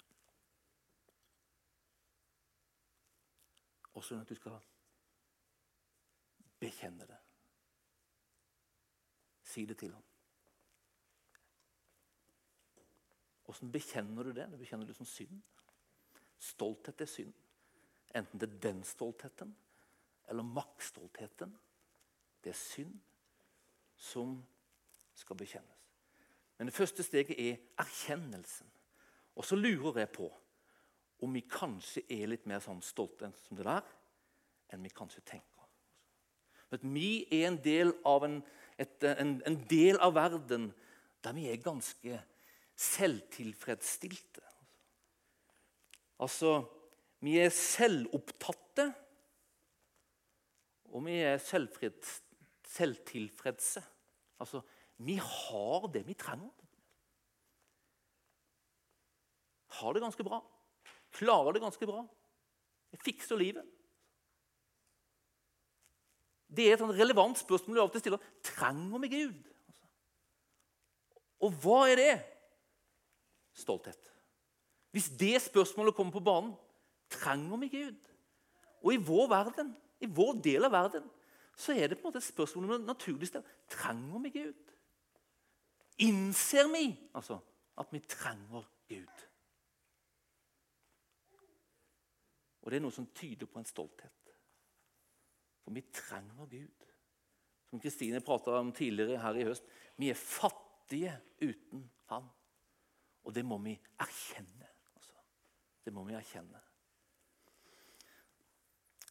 [3.94, 4.58] Og sånn at du skal
[6.58, 7.22] bekjenne det.
[9.46, 10.14] Si det til ham.
[13.54, 14.50] Åssen bekjenner du det?
[14.50, 15.38] Du bekjenner det som synd.
[16.42, 17.44] Stolthet er synd.
[18.16, 19.56] Enten det er den stoltheten
[20.30, 21.54] eller maktstoltheten.
[22.44, 22.96] Det er synd
[23.98, 24.38] som
[25.16, 25.74] skal bekjennes.
[26.58, 28.68] Men det første steget er erkjennelsen.
[29.36, 30.30] Og så lurer jeg på
[31.22, 33.86] om vi kanskje er litt mer sånn stolte som det der,
[34.74, 35.66] enn vi kanskje tenker.
[36.70, 38.42] men vi er en del av en,
[38.78, 40.74] et, en, en del av verden
[41.24, 42.20] der vi er ganske
[42.76, 44.44] selvtilfredsstilte.
[46.20, 46.68] Altså,
[47.26, 48.86] vi er selvopptatte,
[50.94, 53.82] og vi er selvtilfredse.
[54.42, 54.62] Altså,
[54.98, 56.54] vi har det vi trenger.
[59.78, 60.40] Har det ganske bra.
[61.18, 62.06] Klarer det ganske bra.
[62.94, 63.66] Jeg fikser livet.
[66.48, 68.28] Det er et sånn relevant spørsmål du alltid stiller.
[68.46, 69.50] Trenger vi Gud?
[71.44, 72.14] Og hva er det?
[73.58, 74.00] Stolthet.
[74.96, 76.56] Hvis det spørsmålet kommer på banen,
[77.10, 78.10] trenger vi Gud?
[78.84, 81.08] Og i vår verden, i vår del av verden,
[81.58, 83.42] så er det på en måte et spørsmål om det naturligste.
[83.70, 84.74] Trenger vi Gud?
[86.06, 87.40] Innser vi altså,
[87.78, 89.24] at vi trenger Gud?
[92.62, 94.34] Og det er noe som tyder på en stolthet.
[95.64, 96.88] For vi trenger Gud.
[97.70, 99.66] Som Kristine prata om tidligere her i høst.
[99.98, 102.28] Vi er fattige uten Han.
[103.24, 104.68] Og det må vi erkjenne.
[104.96, 105.16] Altså.
[105.84, 106.62] Det må vi erkjenne.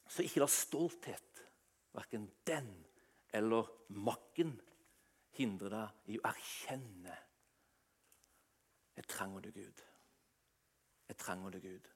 [0.08, 1.42] Så ikke la stolthet,
[1.96, 2.70] verken den
[3.34, 4.54] eller makken,
[5.36, 7.16] hindre deg i å erkjenne
[8.96, 9.80] Jeg trenger du, Gud.
[11.10, 11.90] Jeg trenger du, Gud.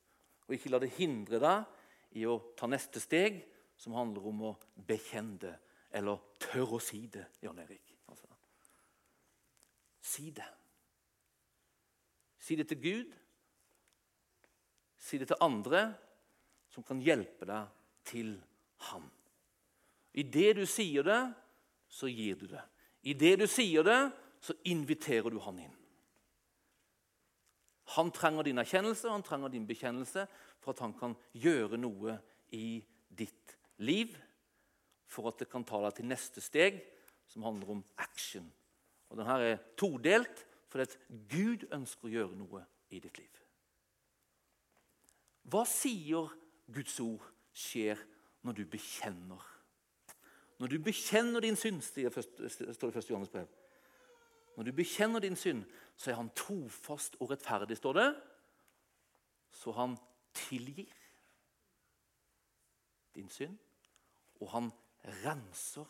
[0.44, 3.38] Og ikke la det hindre deg i å ta neste steg,
[3.81, 5.55] som handler om å bekjenne det,
[5.96, 7.25] eller tørre å si det.
[7.40, 7.94] Jan Erik.
[8.12, 8.29] Altså.
[10.05, 10.51] Si det.
[12.37, 13.16] Si det til Gud.
[15.01, 15.87] Si det til andre
[16.70, 17.79] som kan hjelpe deg
[18.11, 18.35] til
[18.90, 19.05] Han.
[20.16, 21.20] I det du sier det,
[21.90, 22.62] så gir du det.
[23.07, 24.01] I det du sier det,
[24.40, 25.77] så inviterer du Han inn.
[27.96, 30.27] Han trenger din erkjennelse han trenger din bekjennelse
[30.62, 32.14] for at han kan gjøre noe
[32.55, 34.14] i ditt liv.
[35.11, 36.79] For at det kan ta deg til neste steg,
[37.27, 38.46] som handler om action.
[39.11, 40.96] Og Denne er todelt fordi at
[41.33, 42.62] Gud ønsker å gjøre noe
[42.94, 43.40] i ditt liv.
[45.51, 46.31] Hva sier
[46.70, 48.00] Guds ord skjer
[48.46, 49.46] når du bekjenner?
[50.60, 53.10] Når du bekjenner din synd, står det i 1.
[53.10, 53.48] Johannes brev.
[54.56, 55.64] Når du bekjenner din synd,
[55.96, 58.08] så er han trofast og rettferdig, står det.
[59.56, 59.96] Så han
[60.36, 60.92] tilgir
[63.14, 63.56] din synd,
[64.40, 64.70] og han
[65.24, 65.88] renser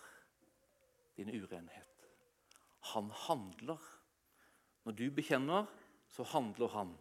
[1.17, 2.07] din urenhet.
[2.95, 3.79] Han handler.
[4.85, 5.67] Når du bekjenner,
[6.09, 6.95] så handler han.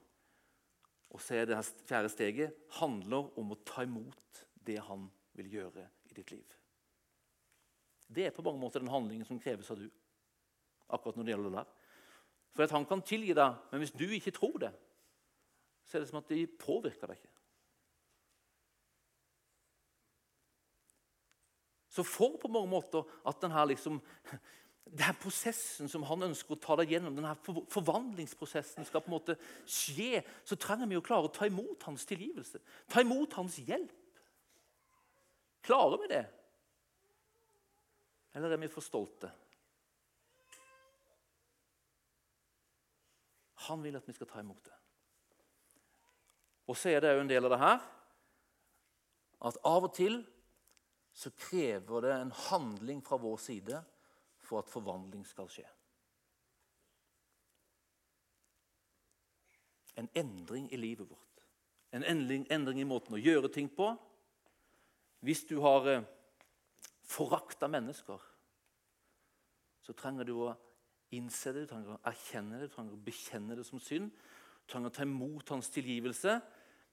[1.10, 5.88] Og så er det fjerde steget handler om å ta imot det han vil gjøre
[6.10, 6.56] i ditt liv.
[8.10, 9.90] Det er på mange måter den handlingen som kreves av du
[10.90, 11.74] akkurat når det gjelder det der.
[12.56, 14.72] For at han kan tilgi deg, men hvis du ikke tror det,
[15.86, 17.36] så er det som at de påvirker deg ikke.
[21.90, 23.98] Så for på mange måter at denne, liksom,
[24.86, 27.34] denne prosessen som han ønsker å ta deg gjennom, denne
[27.74, 32.06] forvandlingsprosessen skal på en måte skje, så trenger vi å klare å ta imot hans
[32.10, 32.62] tilgivelse.
[32.90, 33.99] Ta imot hans hjelp.
[35.62, 36.26] Klarer vi det?
[38.38, 39.32] Eller er vi for stolte?
[43.70, 44.76] Han vil at vi skal ta imot det.
[46.70, 47.80] Og så er det jo en del av det her
[49.50, 50.20] at av og til
[51.16, 53.80] så krever det en handling fra vår side
[54.44, 55.66] for at forvandling skal skje.
[60.00, 61.44] En endring i livet vårt.
[61.92, 63.90] En endring, endring i måten å gjøre ting på.
[65.26, 66.06] Hvis du har eh,
[67.04, 68.22] forakta mennesker,
[69.84, 70.54] så trenger du å
[71.18, 74.12] innse det, du trenger å erkjenne det, du trenger å bekjenne det som synd.
[74.64, 76.36] Du trenger å ta imot hans tilgivelse,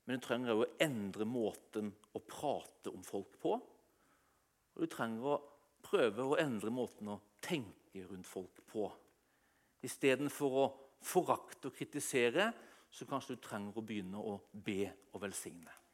[0.07, 3.57] men du trenger også å endre måten å prate om folk på.
[4.77, 5.41] Og du trenger å
[5.87, 8.89] prøve å endre måten å tenke rundt folk på.
[9.87, 10.69] Istedenfor å
[11.05, 12.51] forakte og kritisere,
[12.91, 15.86] så kanskje du trenger å begynne å be og velsigne.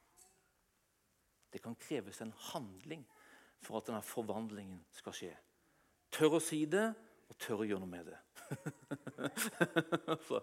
[1.52, 3.04] Det kan kreves en handling
[3.62, 5.32] for at denne forvandlingen skal skje.
[6.12, 6.86] Tør å si det,
[7.28, 8.18] og tør å gjøre noe med det.
[10.12, 10.42] altså,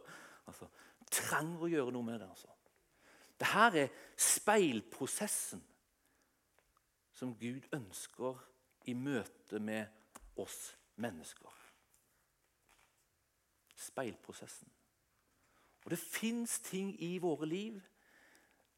[0.50, 0.70] altså,
[1.12, 2.30] trenger å gjøre noe med det.
[2.30, 2.54] altså.
[3.40, 5.62] Dette er speilprosessen
[7.16, 8.40] som Gud ønsker
[8.88, 9.88] i møte med
[10.40, 11.52] oss mennesker.
[13.76, 14.70] Speilprosessen.
[15.84, 17.80] Og Det fins ting i våre liv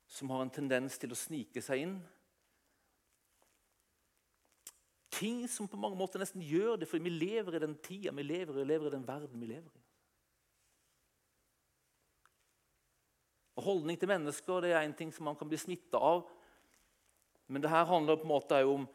[0.07, 1.95] som har en tendens til å snike seg inn
[5.11, 8.23] ting som på mange måter nesten gjør det, fordi vi lever i den tida vi
[8.23, 9.83] lever i, og lever i den verden vi lever i.
[13.59, 16.23] Og Holdning til mennesker det er en ting som man kan bli smitta av.
[17.51, 18.87] Men det her handler på en måte om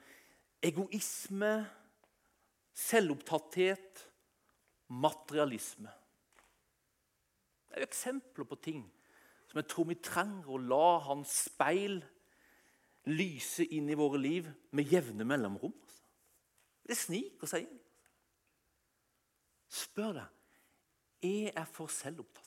[0.64, 1.53] egoisme,
[2.73, 4.03] selvopptatthet,
[4.89, 5.93] materialisme.
[7.69, 8.85] Det er jo eksempler på ting
[9.47, 12.01] som jeg tror vi trenger å la hans speil
[13.07, 15.75] lyse inn i våre liv med jevne mellomrom.
[16.87, 17.78] Det sniker seg inn.
[19.72, 20.32] Spør deg
[21.26, 22.45] jeg er for selvopptatt.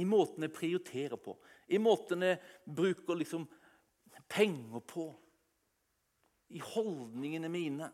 [0.00, 1.36] I måten jeg prioriterer på,
[1.70, 3.44] i måten jeg bruker liksom
[4.26, 5.04] penger på,
[6.54, 7.90] i holdningene mine.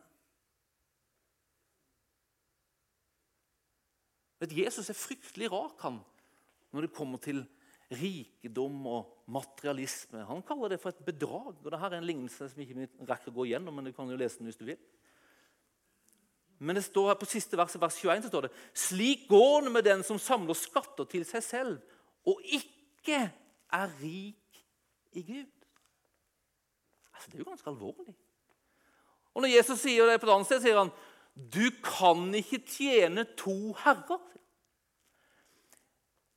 [4.40, 6.00] Vet, Jesus er fryktelig rak han,
[6.72, 7.42] når det kommer til
[7.90, 10.22] rikdom og materialisme.
[10.28, 11.56] Han kaller det for et bedrag.
[11.56, 14.18] og Dette er en lignelse som ikke rekker å gå igjennom, men du kan jo
[14.18, 14.80] lese den hvis du vil.
[16.60, 19.72] Men det står her på siste vers, vers 21 så står det Slik går det
[19.72, 21.78] med den som samler skatter til seg selv,
[22.28, 23.22] og ikke
[23.72, 24.64] er rik
[25.16, 25.54] i Gud.
[27.14, 28.14] Altså, Det er jo ganske alvorlig.
[29.34, 30.92] Og Når Jesus sier det på et annet sted, sier han
[31.34, 34.20] du kan ikke tjene to herrer.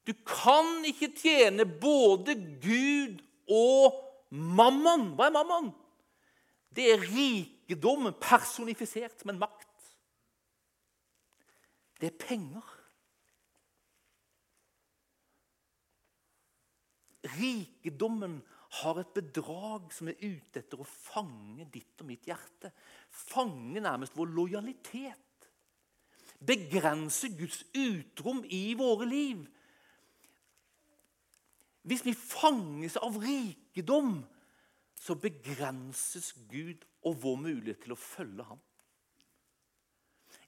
[0.04, 4.00] Du kan ikke tjene både Gud og
[4.30, 5.14] mammon.
[5.16, 5.72] Hva er mammon?
[6.74, 9.70] Det er rikdom personifisert som en makt.
[12.02, 12.72] Det er penger.
[17.38, 18.42] Rikdommen
[18.82, 22.74] har et bedrag som er ute etter å fange ditt og mitt hjerte.
[23.08, 25.48] Fange nærmest vår lojalitet.
[26.44, 29.46] Begrense Guds utrom i våre liv.
[31.84, 34.22] Hvis vi fanges av rikdom,
[34.96, 38.62] så begrenses Gud og vår mulighet til å følge ham.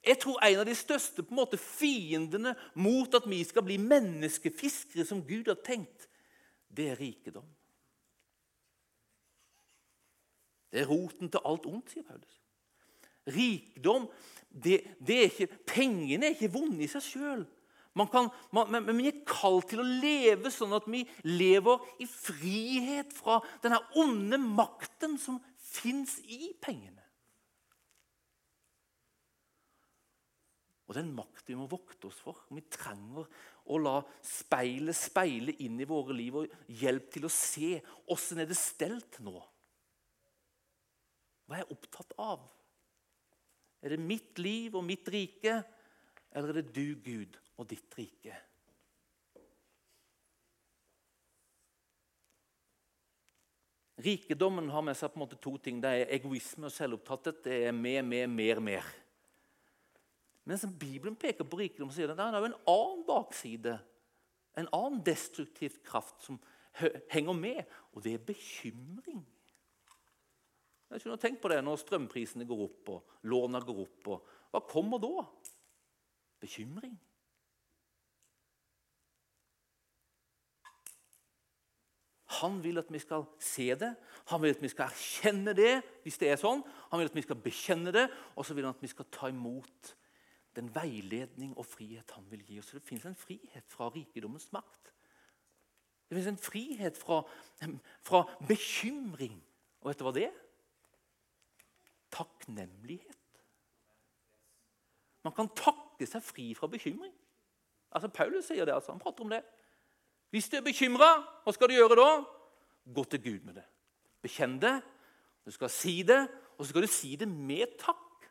[0.05, 3.77] Jeg tror en av de største på en måte, fiendene mot at vi skal bli
[3.81, 6.07] menneskefiskere som Gud har tenkt,
[6.69, 7.47] det er rikdom.
[10.71, 12.39] Det er roten til alt ondt, sier Paulus.
[13.31, 14.05] Rikdom
[14.49, 17.45] det, det er ikke, Pengene er ikke vonde i seg sjøl.
[17.95, 23.79] Men, vi er kalt til å leve sånn at vi lever i frihet fra denne
[24.01, 27.05] onde makten som fins i pengene.
[30.85, 32.43] Og det er en makt vi må vokte oss for.
[32.53, 33.25] Vi trenger
[33.73, 37.79] å la speilet speile inn i våre liv og hjelpe til å se
[38.13, 39.39] åssen er stelt nå.
[41.45, 42.45] Hva er jeg opptatt av?
[43.85, 45.57] Er det mitt liv og mitt rike,
[46.33, 48.35] eller er det du, Gud, og ditt rike?
[54.05, 55.79] Rikedommen har med seg på en måte to ting.
[55.81, 57.39] Det er egoisme og selvopptatthet.
[57.47, 58.89] Det er mer, mer, mer, mer.
[60.45, 63.79] Men som Bibelen peker på rikdom, sier det, det er en annen bakside.
[64.59, 66.37] En annen destruktiv kraft som
[67.13, 67.63] henger med,
[67.95, 69.23] og det er bekymring.
[70.91, 74.61] Jeg har tenkt på det Når strømprisene går opp og låna går opp, og hva
[74.69, 75.25] kommer da?
[76.43, 76.93] Bekymring.
[82.39, 83.91] Han vil at vi skal se det,
[84.31, 85.73] han vil at vi skal erkjenne det
[86.03, 86.63] hvis det er sånn.
[86.91, 89.29] Han vil at vi skal bekjenne det, og så vil han at vi skal ta
[89.31, 89.93] imot
[90.55, 92.71] den veiledning og frihet han vil gi oss.
[92.73, 94.91] Det fins en frihet fra rikdommens makt.
[96.09, 97.21] Det fins en frihet fra,
[98.05, 99.37] fra, bekymring.
[99.81, 100.41] Og vet du hva det er?
[102.13, 103.21] Takknemlighet.
[105.25, 107.13] Man kan takke seg fri fra bekymring.
[107.95, 108.75] Altså, Paulus sier det.
[108.75, 109.41] altså, Han prater om det.
[110.35, 111.13] Hvis du er bekymra,
[111.45, 112.09] hva skal du gjøre da?
[112.91, 113.63] Gå til Gud med det.
[114.19, 114.73] Bekjenn det.
[115.47, 116.25] Du skal si det,
[116.57, 118.25] og så skal du si det med takk.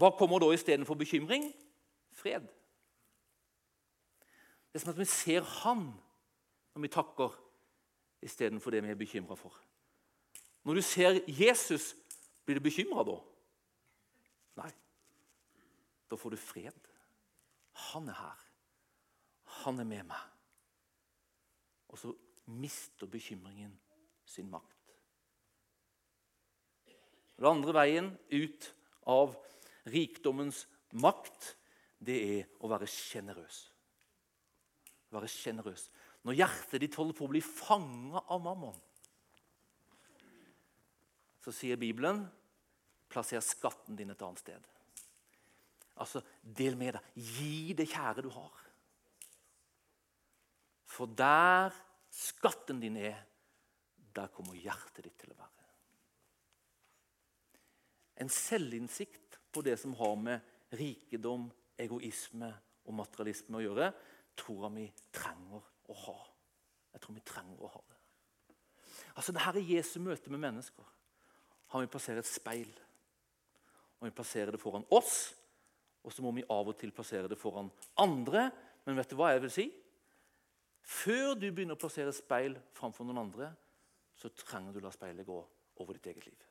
[0.00, 1.50] Hva kommer da istedenfor bekymring?
[2.16, 2.48] Fred.
[4.70, 5.84] Det er som at vi ser Han
[6.72, 7.36] når vi takker,
[8.24, 9.52] istedenfor det vi er bekymra for.
[10.64, 11.92] Når du ser Jesus,
[12.46, 13.20] blir du bekymra da?
[14.64, 14.72] Nei.
[16.08, 16.92] Da får du fred.
[17.92, 18.44] Han er her.
[19.60, 20.29] Han er med meg.
[21.90, 22.12] Og så
[22.60, 23.72] mister bekymringen
[24.26, 24.76] sin makt.
[27.40, 28.68] Den andre veien ut
[29.08, 29.34] av
[29.90, 30.66] Rikdommens
[31.00, 31.54] makt,
[32.00, 33.62] det er å være sjenerøs.
[35.10, 35.88] Være sjenerøs.
[36.28, 38.76] Når hjertet ditt holder på å bli fanga av mammon,
[41.40, 42.26] så sier Bibelen
[43.10, 44.66] plasser skatten din et annet sted.
[46.00, 47.08] Altså, del med deg.
[47.16, 48.69] Gi det kjære du har.
[50.90, 51.70] For der
[52.10, 53.18] skatten din er,
[54.14, 55.66] der kommer hjertet ditt til å være.
[58.20, 61.46] En selvinnsikt på det som har med rikedom,
[61.80, 62.50] egoisme
[62.84, 63.90] og materialisme å gjøre,
[64.36, 66.18] tror jeg vi trenger å ha.
[66.92, 67.98] Jeg tror vi trenger å ha det.
[69.14, 70.86] Altså, Det her er Jesu møte med mennesker.
[71.70, 72.70] Han vil plassere et speil.
[74.00, 75.34] Og vi plasserer det foran oss,
[76.02, 77.70] og så må vi av og til plassere det foran
[78.00, 78.50] andre
[78.86, 79.64] Men vet du hva jeg vil si?
[80.90, 83.50] Før du begynner å plassere speil framfor noen andre,
[84.18, 85.38] så trenger du å la speilet gå
[85.80, 86.46] over ditt eget liv.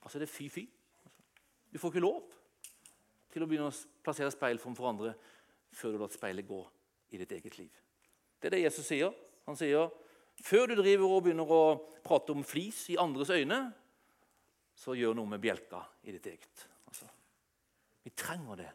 [0.00, 0.64] Altså, det er fy-fy.
[1.68, 2.22] Du får ikke lov
[3.28, 5.12] til å begynne å plassere speil framfor andre
[5.76, 6.62] før du lar speilet gå
[7.12, 7.74] i ditt eget liv.
[8.40, 9.12] Det er det Jesus sier.
[9.44, 9.90] Han sier
[10.44, 11.62] før du driver og begynner å
[12.04, 13.60] prate om flis i andres øyne,
[14.78, 16.64] så gjør noe med bjelka i ditt eget.
[16.88, 17.08] Altså,
[18.06, 18.70] vi trenger det.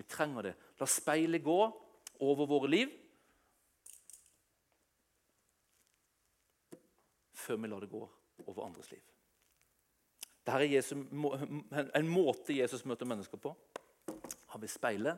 [0.00, 0.54] Vi trenger det.
[0.80, 1.60] La speilet gå
[2.24, 2.98] over våre liv
[7.42, 8.02] før vi lar det gå
[8.46, 9.02] over andres liv.
[10.42, 13.52] Dette er Jesus, en måte Jesus møter mennesker på.
[14.54, 15.14] Han vil speile,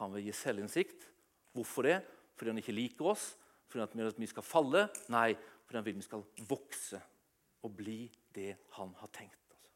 [0.00, 1.08] han vil gi selvinnsikt.
[1.54, 1.96] Hvorfor det?
[2.34, 3.30] Fordi han ikke liker oss,
[3.70, 4.88] fordi vi skal falle?
[5.14, 5.32] Nei,
[5.64, 7.00] fordi han vil vi skal vokse
[7.64, 9.54] og bli det han har tenkt.
[9.54, 9.70] Altså.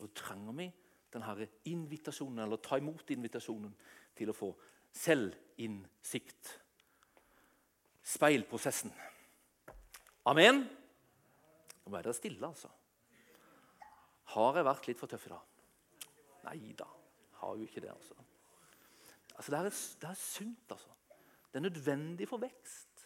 [0.00, 0.72] Og Da trenger vi
[1.14, 3.74] denne invitasjonen, eller ta imot invitasjonen
[4.16, 4.50] til å få
[4.90, 6.58] selvinnsikt.
[8.02, 8.92] Speilprosessen.
[10.30, 10.62] Amen?
[11.84, 12.70] Nå ble dere stille, altså.
[14.34, 15.50] Har jeg vært litt for tøff i dag?
[16.46, 16.88] Nei da,
[17.42, 17.92] har jo ikke det.
[17.92, 18.16] altså.
[19.34, 20.92] Altså, det, er, det er sunt, altså.
[21.50, 23.04] Det er nødvendig for vekst.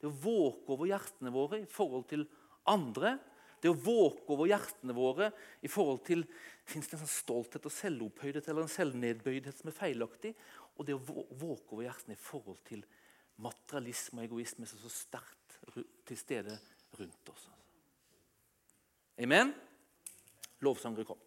[0.00, 2.24] Det å våke over hjertene våre i forhold til
[2.72, 3.14] andre.
[3.62, 5.30] Det å våke over hjertene våre
[5.64, 6.26] i forhold til
[6.66, 10.32] Fins det en sånn stolthet og selvopphøydhet eller en selvnedbøydhet som er feilaktig?
[10.74, 11.02] Og det å
[11.38, 12.82] våke over hjertene i forhold til
[13.44, 15.54] materialisme og egoisme som er så sterkt
[16.06, 16.58] til stede
[16.98, 17.46] rundt oss.
[17.46, 17.50] Altså.
[19.22, 19.54] Amen?
[20.60, 21.25] Lovsangere kom.